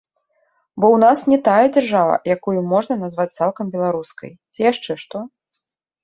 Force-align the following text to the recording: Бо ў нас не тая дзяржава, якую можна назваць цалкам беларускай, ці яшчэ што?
Бо 0.83 0.87
ў 0.95 0.97
нас 1.03 1.19
не 1.33 1.37
тая 1.47 1.67
дзяржава, 1.75 2.15
якую 2.35 2.59
можна 2.71 2.93
назваць 3.01 3.37
цалкам 3.41 3.65
беларускай, 3.75 4.31
ці 4.57 4.67
яшчэ 4.71 4.97
што? 5.03 5.17